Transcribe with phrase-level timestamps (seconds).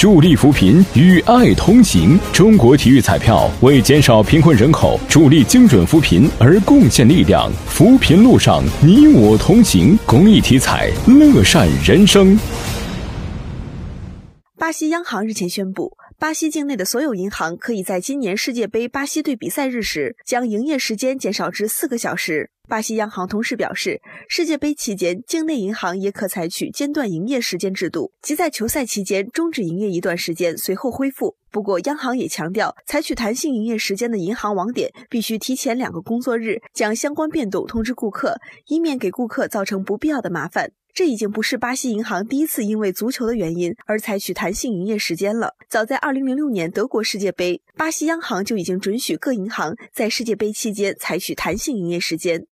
[0.00, 2.18] 助力扶贫，与爱同行。
[2.32, 7.52] 中国体育彩票为减少贫困人口、助力精准扶贫而贡献力量。
[7.66, 9.98] 扶贫路上，你我同行。
[10.06, 12.34] 公益体彩，乐善人生。
[14.60, 22.50] 巴西央行日前宣布，巴西境内的所有银行可以在今年世界杯巴西队比赛日时，将营业时间减少至四个小时。
[22.68, 31.34] 巴西央行同时表示，世界杯期间，境内银行也可采取间断营业时间制度，即在球赛期间终止营业一段时间，随后恢复。
[31.50, 40.70] 不过，央行也强调，采取弹性营业时间的银行网点必须提前两个工作日将相关变动通知顾客，以免给顾客造成不必要的麻烦。
[40.94, 45.54] 这已经不是巴西银行第一次因为足球的原因而采取弹性营业时间了。
[45.68, 52.46] 早在2006年德国世界杯，巴西央行就已经准许各银行在世界杯期间采取弹性营业时间。